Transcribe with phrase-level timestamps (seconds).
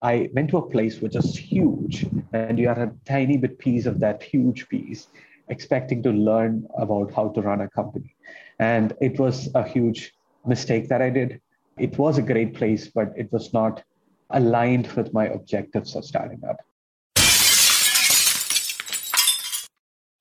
[0.00, 3.84] I went to a place which is huge, and you are a tiny bit piece
[3.84, 5.08] of that huge piece,
[5.48, 8.14] expecting to learn about how to run a company.
[8.60, 10.14] And it was a huge
[10.46, 11.40] mistake that I did.
[11.78, 13.82] It was a great place, but it was not
[14.30, 16.60] aligned with my objectives of starting up.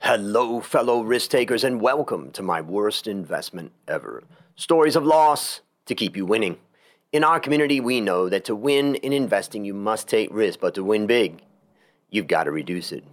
[0.02, 4.24] Hello, fellow risk takers, and welcome to my worst investment ever.
[4.56, 6.58] Stories of loss to keep you winning.
[7.12, 10.74] In our community, we know that to win in investing, you must take risk, but
[10.76, 11.42] to win big,
[12.10, 13.04] you've got to reduce it.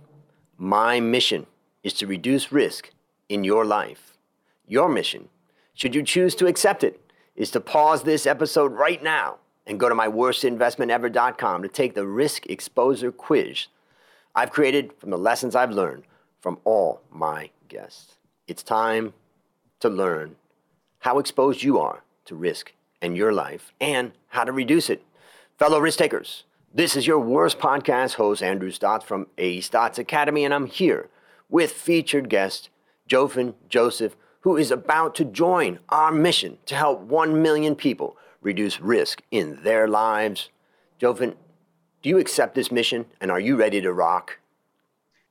[0.58, 1.46] My mission
[1.82, 2.90] is to reduce risk
[3.28, 4.16] in your life.
[4.66, 5.28] Your mission,
[5.74, 7.00] should you choose to accept it,
[7.36, 9.36] is to pause this episode right now
[9.66, 13.66] and go to my worstinvestmentever.com to take the risk exposure quiz
[14.34, 16.04] I've created from the lessons I've learned
[16.40, 18.16] from all my guests.
[18.48, 19.14] It's time
[19.78, 20.36] to learn
[20.98, 22.72] how exposed you are to risk
[23.04, 25.04] and your life and how to reduce it.
[25.58, 30.44] Fellow risk takers, this is your worst podcast host, Andrew Stotz from A Stotz Academy,
[30.44, 31.10] and I'm here
[31.48, 32.70] with featured guest
[33.08, 38.80] Jofin Joseph, who is about to join our mission to help 1 million people reduce
[38.80, 40.48] risk in their lives.
[41.00, 41.34] Jofin,
[42.02, 44.38] do you accept this mission and are you ready to rock?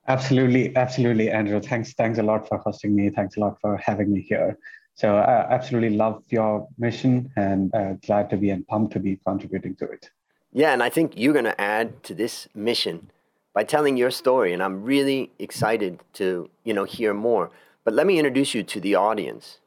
[0.08, 1.60] Absolutely, absolutely, Andrew.
[1.60, 3.10] Thanks, thanks a lot for hosting me.
[3.10, 4.58] Thanks a lot for having me here.
[4.96, 9.20] So I absolutely love your mission and uh, glad to be and pumped to be
[9.26, 10.10] contributing to it.
[10.52, 13.10] Yeah, and I think you're going to add to this mission
[13.54, 17.50] by telling your story, and I'm really excited to you know hear more.
[17.84, 19.60] But let me introduce you to the audience.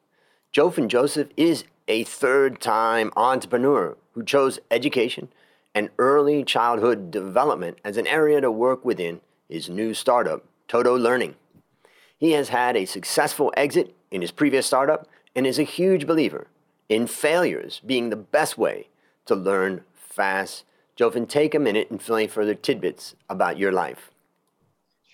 [0.55, 5.29] Jofin Joseph is a third-time entrepreneur who chose education
[5.75, 11.35] and early childhood development as an area to work within his new startup, Toto Learning.
[12.17, 16.49] He has had a successful exit in his previous startup and is a huge believer
[16.89, 18.89] in failures being the best way
[19.27, 20.65] to learn fast.
[20.97, 24.11] Jofin, take a minute and fill in further tidbits about your life.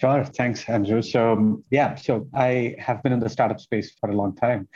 [0.02, 0.24] Sure.
[0.24, 1.00] Thanks, Andrew.
[1.00, 4.66] So, um, yeah, so I have been in the startup space for a long time,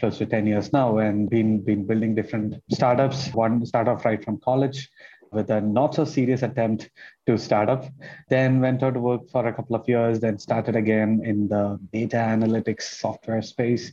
[0.00, 3.32] close to 10 years now, and been, been building different startups.
[3.34, 4.88] One startup right from college,
[5.34, 6.90] with a not so serious attempt
[7.26, 7.84] to start up.
[8.28, 11.78] Then went out to work for a couple of years, then started again in the
[11.92, 13.92] data analytics software space,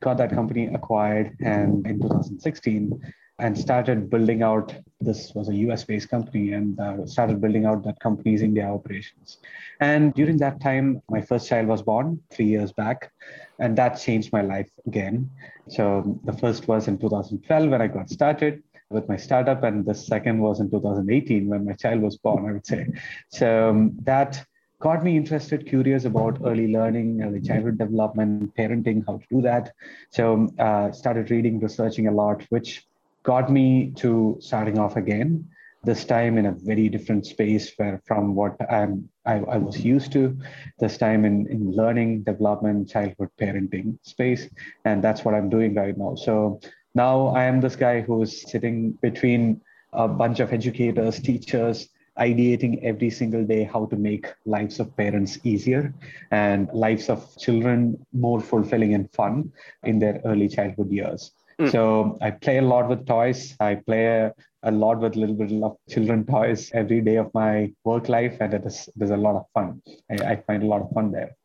[0.00, 3.00] got that company acquired and in 2016
[3.40, 7.82] and started building out this was a us based company and uh, started building out
[7.82, 9.38] that company's india operations
[9.80, 13.10] and during that time my first child was born three years back
[13.58, 15.28] and that changed my life again
[15.68, 19.94] so the first was in 2012 when i got started with my startup, and the
[19.94, 22.86] second was in 2018 when my child was born, I would say.
[23.28, 24.44] So um, that
[24.80, 29.72] got me interested, curious about early learning, early childhood development, parenting, how to do that.
[30.10, 32.86] So um, uh, started reading, researching a lot, which
[33.22, 35.48] got me to starting off again.
[35.82, 40.12] This time in a very different space where from what I'm, I, I was used
[40.12, 40.36] to.
[40.78, 44.46] This time in, in learning, development, childhood parenting space,
[44.84, 46.16] and that's what I'm doing right now.
[46.16, 46.60] So
[46.94, 49.60] now I am this guy who's sitting between
[49.92, 55.38] a bunch of educators, teachers, ideating every single day how to make lives of parents
[55.44, 55.94] easier
[56.30, 59.50] and lives of children more fulfilling and fun
[59.84, 61.32] in their early childhood years.
[61.58, 61.70] Mm.
[61.70, 63.54] So I play a lot with toys.
[63.60, 67.72] I play a, a lot with little bit of children toys every day of my
[67.84, 69.82] work life, and it is there's a lot of fun.
[70.10, 71.36] I, I find a lot of fun there.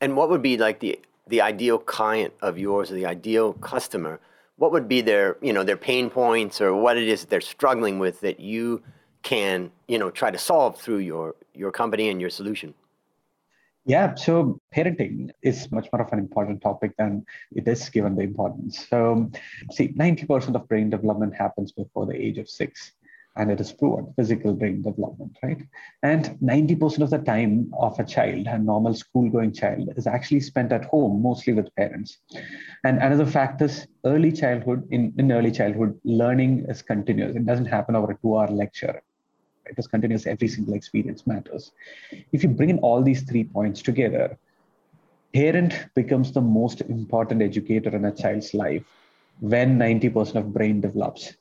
[0.00, 4.20] And what would be like the the ideal client of yours, or the ideal customer?
[4.60, 7.40] What would be their you know their pain points or what it is that they're
[7.56, 8.82] struggling with that you
[9.22, 12.74] can you know try to solve through your your company and your solution?
[13.86, 17.24] Yeah so parenting is much more of an important topic than
[17.56, 18.86] it is given the importance.
[18.86, 19.30] So
[19.72, 22.92] see 90% of brain development happens before the age of 6
[23.36, 25.62] and it is proven physical brain development, right?
[26.02, 30.40] And 90% of the time of a child, a normal school going child, is actually
[30.40, 32.18] spent at home, mostly with parents.
[32.84, 37.36] And another fact is early childhood, in, in early childhood, learning is continuous.
[37.36, 39.00] It doesn't happen over a two hour lecture.
[39.66, 41.70] It is continuous, every single experience matters.
[42.32, 44.36] If you bring in all these three points together,
[45.32, 48.84] parent becomes the most important educator in a child's life
[49.38, 51.34] when 90% of brain develops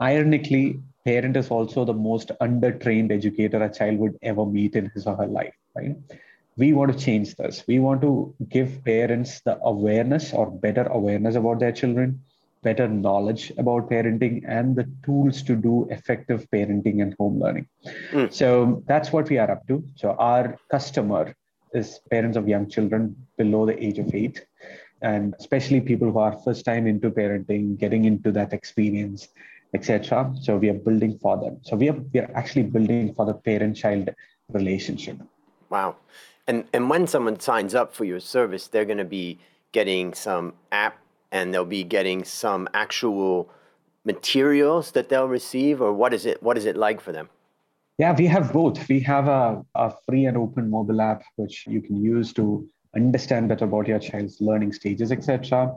[0.00, 5.06] ironically parent is also the most undertrained educator a child would ever meet in his
[5.06, 5.96] or her life, right?
[6.56, 7.64] We want to change this.
[7.68, 12.20] We want to give parents the awareness or better awareness about their children,
[12.62, 17.68] better knowledge about parenting, and the tools to do effective parenting and home learning.
[18.10, 18.32] Mm.
[18.32, 19.84] So that's what we are up to.
[19.94, 21.34] So our customer
[21.72, 24.44] is parents of young children below the age of eight
[25.02, 29.28] and especially people who are first time into parenting getting into that experience
[29.74, 30.32] etc.
[30.40, 31.58] So we are building for them.
[31.62, 34.10] So we are we are actually building for the parent-child
[34.52, 35.18] relationship.
[35.70, 35.96] Wow.
[36.46, 39.38] And and when someone signs up for your service, they're going to be
[39.72, 40.98] getting some app
[41.32, 43.50] and they'll be getting some actual
[44.04, 47.28] materials that they'll receive or what is it what is it like for them?
[47.98, 48.88] Yeah, we have both.
[48.88, 53.48] We have a, a free and open mobile app which you can use to understand
[53.48, 55.74] better about your child's learning stages, etc.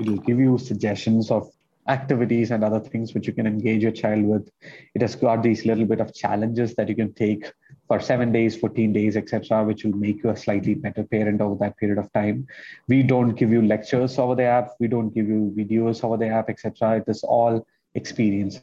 [0.00, 1.50] It'll give you suggestions of
[1.88, 4.50] activities and other things which you can engage your child with.
[4.94, 7.52] It has got these little bit of challenges that you can take
[7.88, 11.56] for seven days, 14 days, etc., which will make you a slightly better parent over
[11.56, 12.46] that period of time.
[12.88, 14.70] We don't give you lectures over the app.
[14.78, 16.98] We don't give you videos over the app, etc.
[16.98, 18.62] It is all experience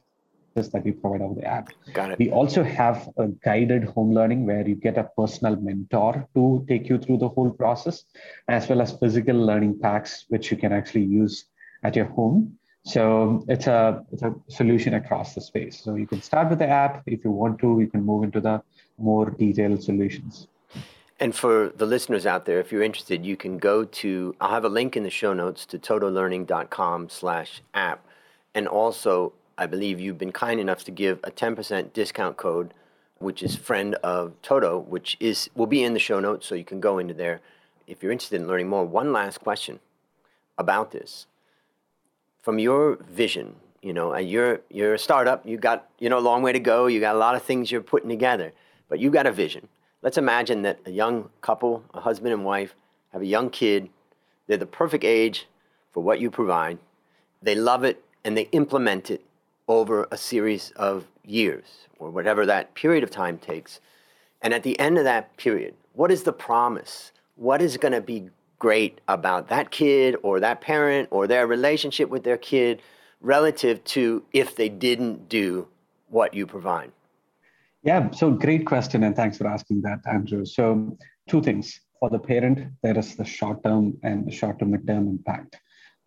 [0.56, 1.70] that we provide over the app.
[1.94, 2.20] Got it.
[2.20, 6.90] We also have a guided home learning where you get a personal mentor to take
[6.90, 8.04] you through the whole process,
[8.48, 11.46] as well as physical learning packs, which you can actually use
[11.84, 12.59] at your home.
[12.84, 15.80] So it's a it's a solution across the space.
[15.84, 17.04] So you can start with the app.
[17.06, 18.62] If you want to, you can move into the
[18.98, 20.48] more detailed solutions.
[21.20, 24.66] And for the listeners out there, if you're interested, you can go to I'll have
[24.66, 28.06] a link in the show notes to totolearning.com slash app.
[28.56, 32.74] And also I believe you've been kind enough to give a 10% discount code,
[33.18, 36.64] which is friend of Toto, which is will be in the show notes, so you
[36.64, 37.42] can go into there
[37.86, 38.86] if you're interested in learning more.
[38.86, 39.82] One last question
[40.58, 41.26] about this.
[42.42, 46.22] From your vision, you know, and you're you're a startup, you got you know a
[46.22, 48.54] long way to go, you got a lot of things you're putting together,
[48.88, 49.68] but you've got a vision.
[50.02, 52.74] Let's imagine that a young couple, a husband and wife,
[53.12, 53.90] have a young kid.
[54.48, 55.48] They're the perfect age
[55.92, 56.80] for what you provide.
[57.42, 59.24] They love it and they implement it
[59.68, 63.80] over a series of years or whatever that period of time takes.
[64.42, 67.12] And at the end of that period, what is the promise?
[67.36, 72.10] What is going to be great about that kid or that parent or their relationship
[72.10, 72.82] with their kid
[73.22, 75.68] relative to if they didn't do
[76.10, 76.92] what you provide?
[77.84, 80.46] Yeah, so great question, and thanks for asking that, Andrew.
[80.46, 80.98] So,
[81.30, 81.80] two things.
[82.00, 85.58] For the parent, there is the short term and the short to mid term impact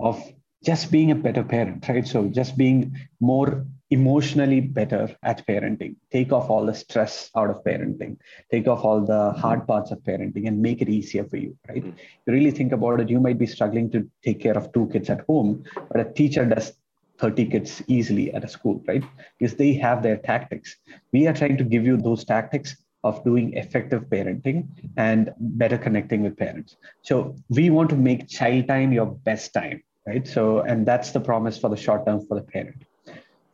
[0.01, 0.23] of
[0.65, 2.07] just being a better parent, right?
[2.07, 7.63] So just being more emotionally better at parenting, take off all the stress out of
[7.63, 8.17] parenting,
[8.51, 11.85] take off all the hard parts of parenting and make it easier for you, right?
[11.85, 11.99] Mm-hmm.
[12.27, 15.11] You really think about it, you might be struggling to take care of two kids
[15.11, 16.73] at home, but a teacher does
[17.19, 19.05] 30 kids easily at a school, right?
[19.39, 20.77] Because they have their tactics.
[21.13, 26.23] We are trying to give you those tactics of doing effective parenting and better connecting
[26.23, 26.77] with parents.
[27.03, 30.27] So we want to make child time your best time right?
[30.27, 32.83] So, and that's the promise for the short term for the parent.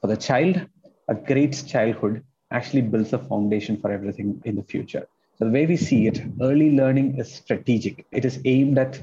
[0.00, 0.60] For the child,
[1.08, 5.06] a great childhood actually builds the foundation for everything in the future.
[5.38, 8.06] So, the way we see it, early learning is strategic.
[8.10, 9.00] It is aimed at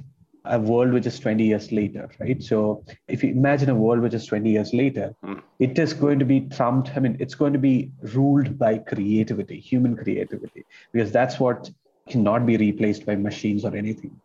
[0.48, 2.42] a world which is 20 years later, right?
[2.42, 5.42] So, if you imagine a world which is 20 years later, mm.
[5.60, 6.92] it is going to be trumped.
[6.96, 11.70] I mean, it's going to be ruled by creativity, human creativity, because that's what
[12.10, 14.20] cannot be replaced by machines or anything.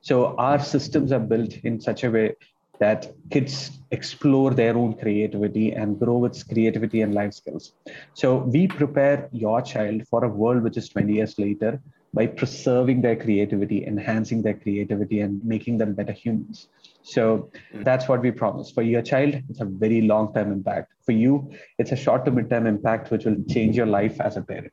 [0.00, 2.34] So, our systems are built in such a way
[2.78, 7.72] that kids explore their own creativity and grow with creativity and life skills.
[8.14, 11.80] So we prepare your child for a world which is 20 years later
[12.14, 16.68] by preserving their creativity, enhancing their creativity, and making them better humans.
[17.02, 18.70] So that's what we promise.
[18.70, 20.92] For your child, it's a very long term impact.
[21.04, 24.36] For you, it's a short to mid term impact which will change your life as
[24.36, 24.72] a parent.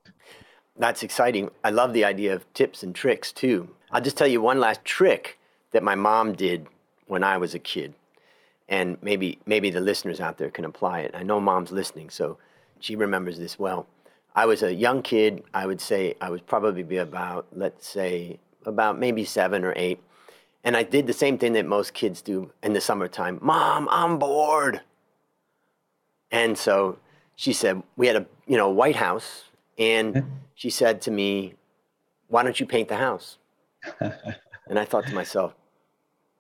[0.78, 1.52] That's exciting.
[1.64, 3.70] I love the idea of tips and tricks too.
[3.92, 5.38] I'll just tell you one last trick
[5.72, 6.68] that my mom did
[7.08, 7.94] when I was a kid.
[8.70, 11.12] And maybe maybe the listeners out there can apply it.
[11.14, 12.38] I know mom's listening, so
[12.80, 13.88] she remembers this well.
[14.36, 15.44] I was a young kid.
[15.54, 20.00] I would say I would probably be about, let's say, about maybe seven or eight.
[20.64, 23.38] And I did the same thing that most kids do in the summertime.
[23.42, 24.82] Mom, I'm bored.
[26.32, 26.98] And so
[27.36, 29.46] she said, we had a you know white house,
[29.78, 30.24] and
[30.56, 31.56] she said to me,
[32.28, 33.38] "Why don't you paint the house?"
[34.00, 35.54] and I thought to myself,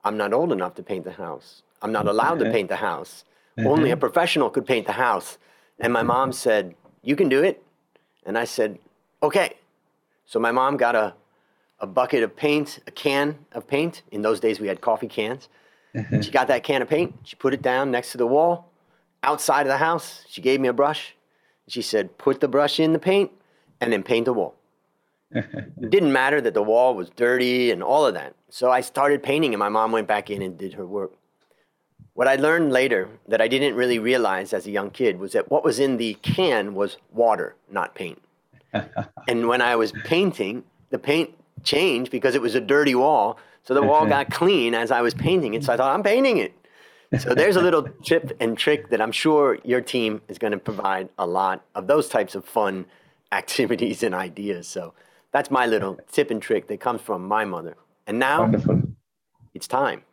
[0.04, 1.64] I'm not old enough to paint the house.
[1.82, 3.24] I'm not allowed to paint the house.
[3.58, 3.68] Mm-hmm.
[3.68, 5.38] Only a professional could paint the house.
[5.80, 6.36] And my mom mm-hmm.
[6.36, 7.64] said, You can do it.
[8.26, 8.80] And I said,
[9.22, 9.54] Okay.
[10.26, 11.14] So my mom got a,
[11.80, 14.02] a bucket of paint, a can of paint.
[14.12, 15.50] In those days, we had coffee cans.
[15.94, 16.22] Mm-hmm.
[16.22, 17.14] she got that can of paint.
[17.24, 18.72] She put it down next to the wall
[19.22, 20.24] outside of the house.
[20.28, 21.16] She gave me a brush.
[21.68, 23.32] She said, Put the brush in the paint
[23.80, 24.56] and then paint the wall
[25.34, 28.36] it didn't matter that the wall was dirty and all of that.
[28.50, 31.14] So I started painting, and my mom went back in and did her work.
[32.14, 35.50] What I learned later that I didn't really realize as a young kid was that
[35.50, 38.22] what was in the can was water, not paint.
[39.28, 43.40] and when I was painting, the paint changed because it was a dirty wall.
[43.64, 45.64] So the wall got clean as I was painting it.
[45.64, 46.54] So I thought, I'm painting it.
[47.20, 50.60] so there's a little tip and trick that I'm sure your team is going to
[50.60, 52.86] provide a lot of those types of fun
[53.32, 54.68] activities and ideas.
[54.68, 54.94] So
[55.34, 57.76] that's my little tip and trick that comes from my mother.
[58.08, 58.84] And now Wonderful.
[59.54, 60.04] it's time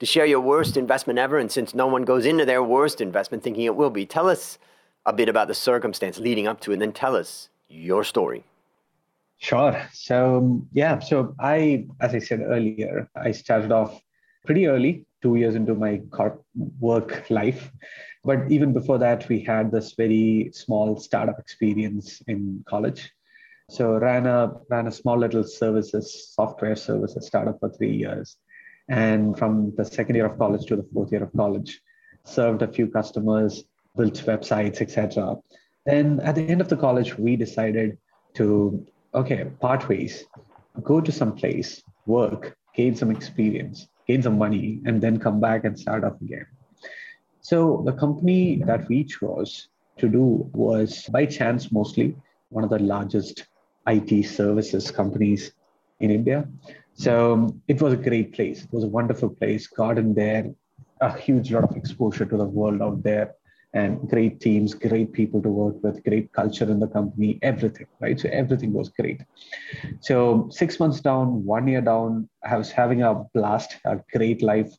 [0.00, 1.38] to share your worst investment ever.
[1.38, 4.58] And since no one goes into their worst investment thinking it will be, tell us
[5.06, 8.44] a bit about the circumstance leading up to it, and then tell us your story.
[9.38, 9.80] Sure.
[9.92, 14.00] So yeah, so I, as I said earlier, I started off
[14.46, 16.44] pretty early, two years into my corp
[16.80, 17.70] work life.
[18.24, 23.10] But even before that, we had this very small startup experience in college.
[23.72, 28.36] So ran a ran a small little services software services startup for three years,
[28.90, 31.80] and from the second year of college to the fourth year of college,
[32.24, 33.64] served a few customers,
[33.96, 35.38] built websites, etc.
[35.86, 37.96] Then at the end of the college, we decided
[38.34, 40.22] to okay part ways,
[40.82, 45.64] go to some place, work, gain some experience, gain some money, and then come back
[45.64, 46.46] and start up again.
[47.40, 52.14] So the company that we chose to do was by chance mostly
[52.50, 53.46] one of the largest
[53.86, 55.52] IT services companies
[56.00, 56.48] in India.
[56.94, 58.64] So it was a great place.
[58.64, 59.68] It was a wonderful place.
[59.78, 60.50] In there,
[61.00, 63.34] a huge lot of exposure to the world out there,
[63.74, 68.20] and great teams, great people to work with, great culture in the company, everything, right?
[68.20, 69.22] So everything was great.
[70.00, 74.70] So six months down, one year down, I was having a blast, a great life.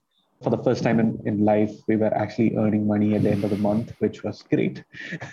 [0.43, 3.43] For the first time in, in life, we were actually earning money at the end
[3.43, 4.83] of the month, which was great.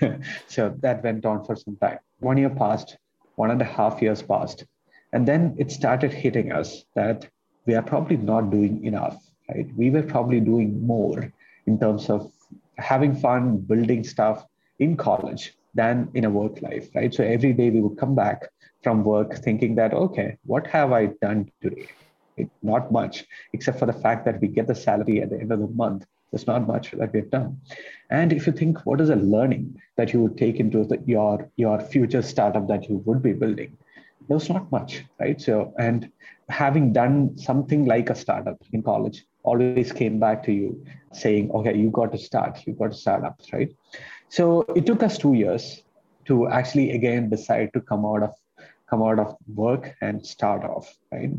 [0.46, 1.98] so that went on for some time.
[2.20, 2.96] One year passed,
[3.36, 4.64] one and a half years passed.
[5.12, 7.28] And then it started hitting us that
[7.66, 9.68] we are probably not doing enough, right?
[9.76, 11.32] We were probably doing more
[11.66, 12.30] in terms of
[12.78, 14.44] having fun, building stuff
[14.78, 17.12] in college than in a work life, right?
[17.12, 18.48] So every day we would come back
[18.82, 21.88] from work thinking that, okay, what have I done today?
[22.36, 25.52] It, not much, except for the fact that we get the salary at the end
[25.52, 26.06] of the month.
[26.30, 27.60] There's not much that we've done.
[28.10, 31.50] And if you think, what is a learning that you would take into the, your,
[31.56, 33.76] your future startup that you would be building?
[34.28, 35.40] There's not much, right?
[35.40, 36.10] So, and
[36.48, 41.76] having done something like a startup in college always came back to you saying, okay,
[41.76, 43.74] you got to start, you got to start up, right?
[44.28, 45.82] So it took us two years
[46.26, 48.34] to actually again decide to come out of
[48.88, 51.30] come out of work and start off, right?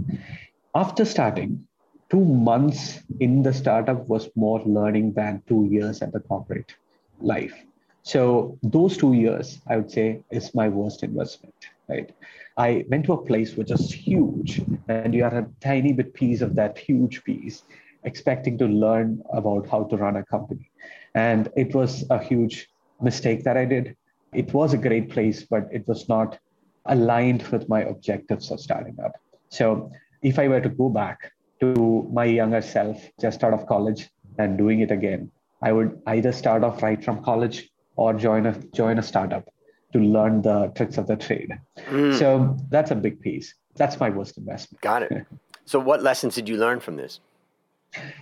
[0.73, 1.67] After starting,
[2.11, 6.75] two months in the startup was more learning than two years at the corporate
[7.21, 7.55] life.
[8.03, 11.55] So those two years, I would say, is my worst investment,
[11.87, 12.13] right?
[12.57, 16.41] I went to a place which is huge, and you are a tiny bit piece
[16.41, 17.63] of that huge piece,
[18.03, 20.69] expecting to learn about how to run a company.
[21.15, 22.67] And it was a huge
[22.99, 23.95] mistake that I did.
[24.33, 26.39] It was a great place, but it was not
[26.87, 29.15] aligned with my objectives of starting up.
[29.49, 29.91] So
[30.21, 34.57] if I were to go back to my younger self, just out of college and
[34.57, 38.97] doing it again, I would either start off right from college or join a join
[38.97, 39.47] a startup
[39.93, 41.51] to learn the tricks of the trade.
[41.89, 42.17] Mm.
[42.17, 43.53] So that's a big piece.
[43.75, 44.81] That's my worst investment.
[44.81, 45.25] Got it.
[45.65, 47.19] so what lessons did you learn from this?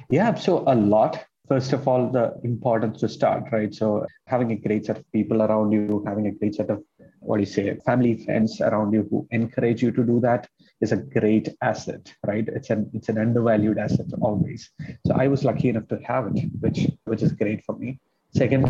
[0.09, 1.25] Yeah, so a lot.
[1.47, 3.73] First of all, the importance to start, right?
[3.73, 6.83] So having a great set of people around you, having a great set of
[7.21, 10.47] what do you say, family, friends around you who encourage you to do that
[10.81, 12.47] is a great asset, right?
[12.47, 14.69] It's an it's an undervalued asset always.
[15.05, 17.99] So I was lucky enough to have it, which which is great for me.
[18.33, 18.65] Second,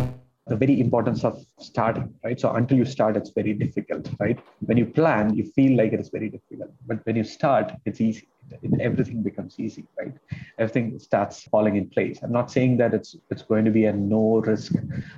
[0.47, 2.39] the very importance of starting, right?
[2.39, 4.39] So until you start, it's very difficult, right?
[4.61, 8.01] When you plan, you feel like it is very difficult, but when you start, it's
[8.01, 8.27] easy.
[8.63, 10.13] It, everything becomes easy, right?
[10.57, 12.19] Everything starts falling in place.
[12.23, 14.73] I'm not saying that it's it's going to be a no risk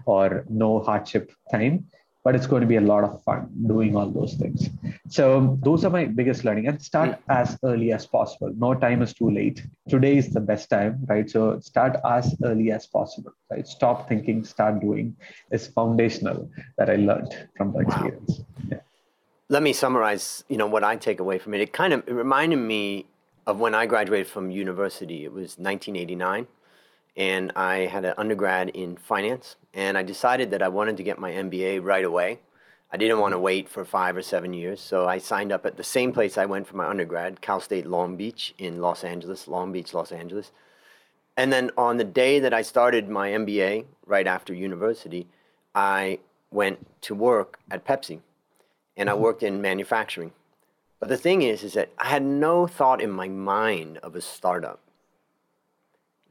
[0.06, 1.86] or no hardship time,
[2.24, 4.70] but it's going to be a lot of fun doing all those things.
[5.10, 8.54] So those are my biggest learning and start as early as possible.
[8.56, 9.66] No time is too late.
[9.90, 11.30] Today is the best time, right?
[11.30, 13.68] So start as early as possible, right?
[13.68, 15.16] Stop thinking, start doing
[15.52, 18.40] is foundational that I learned from the experience.
[18.40, 18.46] Wow.
[18.70, 18.80] Yeah.
[19.50, 21.62] Let me summarize, you know, what I take away from it.
[21.62, 23.08] It kind of it reminded me
[23.48, 25.26] of when I graduated from university.
[25.26, 26.48] It was 1989
[27.16, 31.20] and I had an undergrad in finance, and I decided that I wanted to get
[31.20, 32.40] my MBA right away.
[32.92, 35.78] I didn't want to wait for five or seven years, so I signed up at
[35.78, 39.48] the same place I went for my undergrad, Cal State Long Beach in Los Angeles,
[39.48, 40.52] Long Beach, Los Angeles.
[41.38, 45.28] And then on the day that I started my MBA, right after university,
[45.74, 46.20] I
[46.52, 48.20] went to work at Pepsi,
[48.98, 49.24] and I mm-hmm.
[49.24, 50.34] worked in manufacturing.
[51.00, 54.22] But the thing is, is that I had no thought in my mind of a
[54.22, 54.80] startup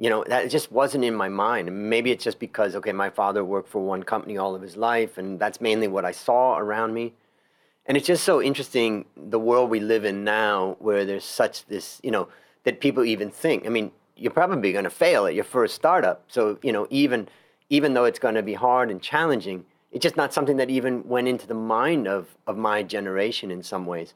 [0.00, 3.45] you know that just wasn't in my mind maybe it's just because okay my father
[3.45, 6.92] worked for one company all of his life and that's mainly what i saw around
[6.95, 7.12] me
[7.87, 12.00] and it's just so interesting the world we live in now where there's such this
[12.02, 12.26] you know
[12.64, 16.25] that people even think i mean you're probably going to fail at your first startup.
[16.28, 17.28] So, you know, even
[17.71, 21.07] even though it's going to be hard and challenging, it's just not something that even
[21.09, 24.14] went into the mind of of my generation in some ways.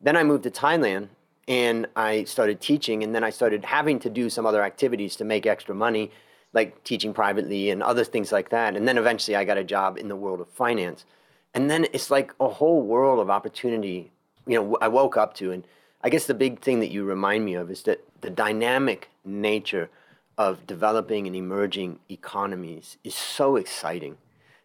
[0.00, 1.08] Then I moved to Thailand
[1.46, 5.24] and I started teaching and then I started having to do some other activities to
[5.24, 6.10] make extra money
[6.52, 8.76] like teaching privately and other things like that.
[8.76, 11.04] And then eventually I got a job in the world of finance.
[11.52, 14.12] And then it's like a whole world of opportunity,
[14.46, 15.52] you know, I woke up to.
[15.52, 15.66] And
[16.02, 19.90] I guess the big thing that you remind me of is that the dynamic nature
[20.38, 24.16] of developing and emerging economies is so exciting.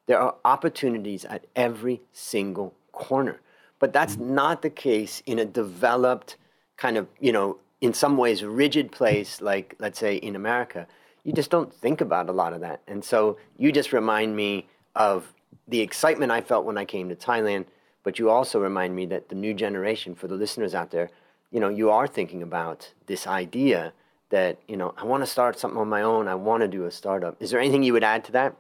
[0.05, 3.41] There are opportunities at every single corner.
[3.79, 6.35] But that's not the case in a developed,
[6.79, 10.87] kind of, you know, in some ways rigid place like, let's say, in America
[11.23, 12.81] you just don't think about a lot of that.
[12.87, 15.33] And so you just remind me of
[15.67, 17.65] the excitement I felt when I came to Thailand,
[18.03, 21.09] but you also remind me that the new generation, for the listeners out there,
[21.51, 23.93] you know, you are thinking about this idea
[24.29, 26.27] that, you know, I want to start something on my own.
[26.27, 27.35] I want to do a startup.
[27.39, 28.55] Is there anything you would add to that?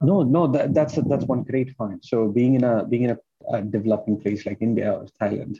[0.00, 2.04] No, no, that, that's that's one great point.
[2.04, 3.18] So being in a being in a,
[3.52, 5.58] a developing place like India or Thailand,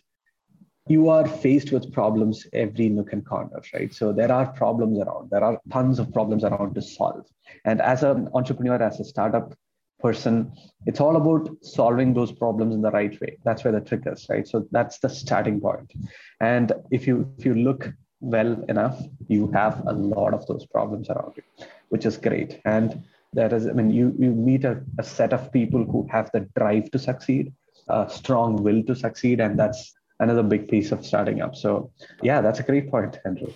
[0.89, 3.93] you are faced with problems every nook and corner, right?
[3.93, 5.31] So there are problems around.
[5.31, 7.27] There are tons of problems around to solve.
[7.65, 9.55] And as an entrepreneur, as a startup
[10.01, 10.53] person,
[10.87, 13.37] it's all about solving those problems in the right way.
[13.45, 14.47] That's where the trick is, right?
[14.47, 15.93] So that's the starting point.
[16.41, 21.11] And if you if you look well enough, you have a lot of those problems
[21.11, 22.61] around you, which is great.
[22.65, 23.05] And
[23.35, 26.49] that is, I mean, you you meet a, a set of people who have the
[26.57, 27.53] drive to succeed,
[27.89, 31.57] a strong will to succeed, and that's another big piece of starting up.
[31.57, 31.91] So
[32.23, 33.53] yeah, that's a great point, Andrew.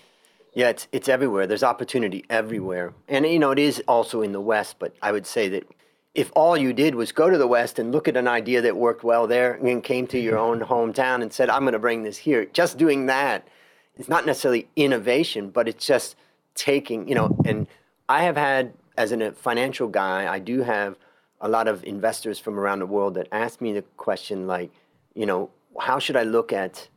[0.55, 1.47] Yeah, it's it's everywhere.
[1.47, 4.77] There's opportunity everywhere, and you know it is also in the West.
[4.79, 5.67] But I would say that
[6.15, 8.77] if all you did was go to the West and look at an idea that
[8.77, 12.03] worked well there, and came to your own hometown and said, "I'm going to bring
[12.03, 13.49] this here," just doing that,
[13.97, 16.17] it's not necessarily innovation, but it's just
[16.55, 17.09] taking.
[17.09, 17.67] You know, and
[18.09, 20.97] I have had as a financial guy, I do have
[21.41, 24.71] a lot of investors from around the world that ask me the question like,
[25.15, 26.89] you know, how should I look at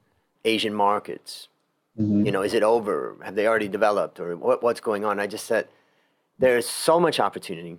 [0.44, 1.48] Asian markets?
[2.00, 2.26] Mm-hmm.
[2.26, 3.16] You know, is it over?
[3.24, 5.20] Have they already developed, or what, what's going on?
[5.20, 5.68] I just said
[6.40, 7.78] there is so much opportunity,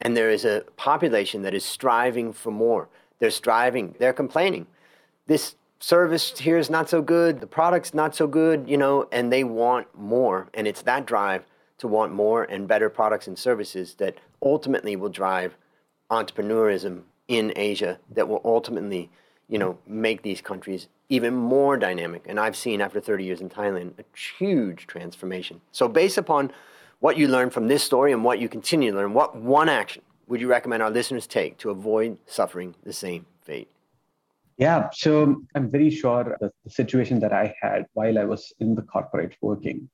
[0.00, 2.88] and there is a population that is striving for more.
[3.18, 3.94] They're striving.
[3.98, 4.66] They're complaining.
[5.26, 7.40] This service here is not so good.
[7.40, 8.68] The product's not so good.
[8.68, 11.44] You know, and they want more, and it's that drive
[11.78, 15.56] to want more and better products and services that ultimately will drive
[16.10, 17.98] entrepreneurism in Asia.
[18.10, 19.10] That will ultimately
[19.52, 22.24] you know, make these countries even more dynamic.
[22.26, 24.04] And I've seen after 30 years in Thailand a
[24.38, 25.60] huge transformation.
[25.72, 26.50] So, based upon
[27.00, 30.00] what you learned from this story and what you continue to learn, what one action
[30.26, 33.68] would you recommend our listeners take to avoid suffering the same fate?
[34.56, 38.74] Yeah, so I'm very sure the, the situation that I had while I was in
[38.74, 39.90] the corporate working,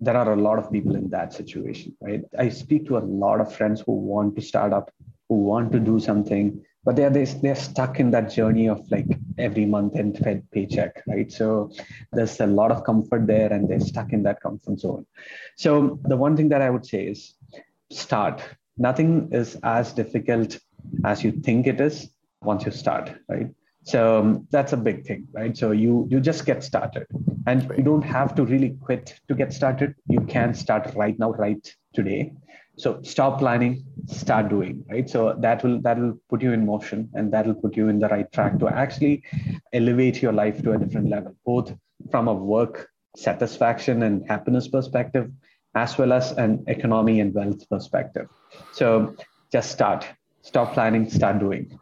[0.00, 2.22] there are a lot of people in that situation, right?
[2.38, 4.90] I speak to a lot of friends who want to start up,
[5.28, 9.06] who want to do something, but they're they're stuck in that journey of like
[9.38, 11.30] every month and fed paycheck right?
[11.32, 11.70] So
[12.12, 15.06] there's a lot of comfort there and they're stuck in that comfort zone.
[15.56, 17.34] So the one thing that i would say is
[17.90, 18.42] start.
[18.76, 20.58] Nothing is as difficult
[21.04, 22.10] as you think it is
[22.42, 23.48] once you start right?
[23.84, 25.56] So um, that's a big thing right?
[25.56, 27.06] So you you just get started.
[27.46, 29.94] And you don't have to really quit to get started.
[30.08, 32.32] You can start right now right today
[32.82, 35.08] so stop planning start doing right?
[35.08, 38.00] So that will that will put you in motion and that will put you in
[38.00, 39.22] the right track to actually
[39.72, 41.72] elevate your life to a different level both
[42.10, 45.30] from a work satisfaction and happiness perspective
[45.76, 48.28] as well as an economy and wealth perspective.
[48.72, 49.14] So
[49.52, 50.04] just start.
[50.42, 51.78] Stop planning start doing.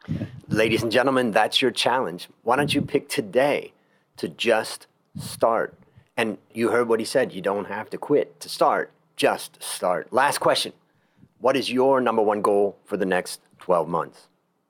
[0.48, 2.28] Ladies and gentlemen that's your challenge.
[2.42, 3.72] Why don't you pick today
[4.18, 4.86] to just
[5.18, 5.74] start?
[6.14, 10.10] And you heard what he said you don't have to quit to start just start.
[10.14, 10.72] Last question
[11.40, 14.28] what is your number one goal for the next 12 months?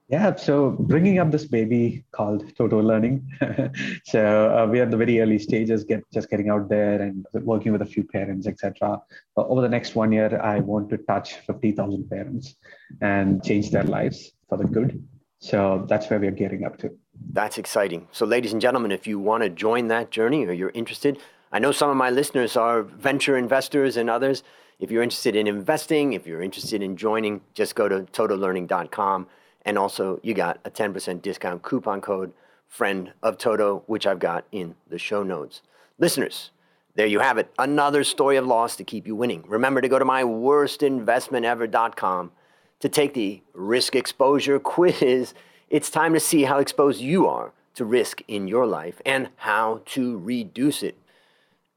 [0.09, 3.31] Yeah, so bringing up this baby called Toto Learning.
[4.05, 7.25] so uh, we are at the very early stages, get just getting out there and
[7.35, 9.01] working with a few parents, etc.
[9.37, 12.57] Uh, over the next one year, I want to touch 50,000 parents
[13.01, 15.01] and change their lives for the good.
[15.39, 16.91] So that's where we're gearing up to.
[17.33, 18.09] That's exciting.
[18.11, 21.19] So, ladies and gentlemen, if you want to join that journey or you're interested,
[21.53, 24.43] I know some of my listeners are venture investors and others.
[24.81, 29.27] If you're interested in investing, if you're interested in joining, just go to totolearning.com.
[29.67, 32.33] And also, you got a 10% discount coupon code,
[32.67, 35.61] friend of Toto, which I've got in the show notes.
[35.99, 36.51] Listeners,
[36.95, 37.53] there you have it.
[37.59, 39.45] Another story of loss to keep you winning.
[39.47, 42.33] Remember to go to my worstinvestmentever.com
[42.81, 45.35] to take the risk exposure quiz.
[45.69, 49.83] It's time to see how exposed you are to risk in your life and how
[49.87, 50.97] to reduce it.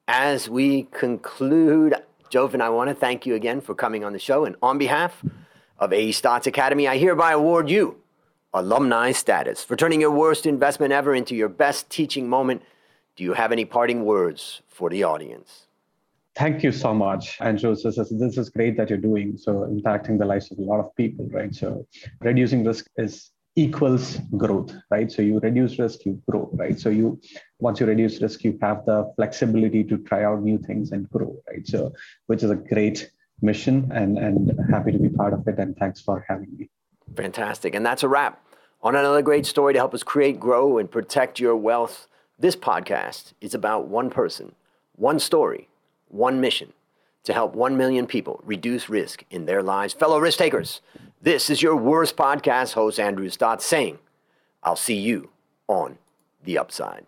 [0.08, 1.96] as we conclude,
[2.34, 4.44] Jofin, I want to thank you again for coming on the show.
[4.46, 5.24] And on behalf
[5.78, 7.98] of AE Stotz Academy, I hereby award you
[8.56, 12.64] alumni status for turning your worst investment ever into your best teaching moment.
[13.16, 15.68] Do you have any parting words for the audience?
[16.36, 17.76] Thank you so much, Andrew.
[17.76, 19.38] This is, this is great that you're doing.
[19.38, 21.54] So impacting the lives of a lot of people, right?
[21.54, 21.86] So
[22.22, 25.12] reducing risk is equals growth, right?
[25.12, 26.80] So you reduce risk, you grow, right?
[26.80, 27.20] So you
[27.60, 31.38] once you reduce risk, you have the flexibility to try out new things and grow,
[31.48, 31.66] right?
[31.68, 31.94] So
[32.28, 33.10] which is a great
[33.42, 35.60] mission and and happy to be part of it.
[35.60, 36.70] And thanks for having me.
[37.16, 37.76] Fantastic.
[37.76, 38.46] And that's a wrap
[38.82, 42.08] on another great story to help us create, grow, and protect your wealth.
[42.40, 44.56] This podcast is about one person,
[44.96, 45.70] one story,
[46.10, 46.74] one mission
[47.24, 49.94] to help 1 million people reduce risk in their lives.
[49.94, 50.82] Fellow risk takers,
[51.22, 54.00] this is your worst podcast host, Andrew Stotz, saying,
[54.62, 55.30] I'll see you
[55.68, 55.98] on
[56.44, 57.06] the upside.